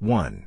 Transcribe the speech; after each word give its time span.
1. 0.00 0.46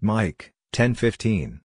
Mike, 0.00 0.52
1015. 0.76 1.60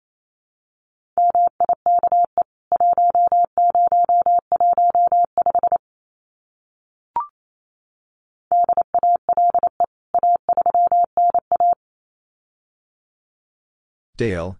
Dale, 14.16 14.59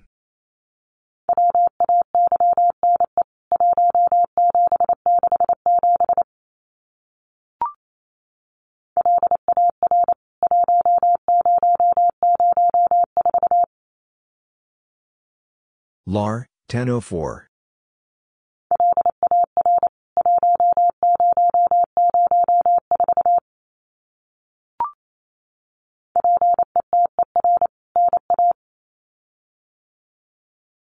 LAR, 16.11 16.45
1004. 16.67 17.47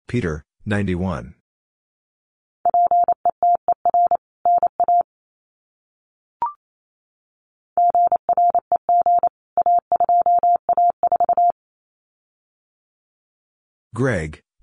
Peter, 0.06 0.44
91. 0.66 1.34
Greg, 13.94 14.42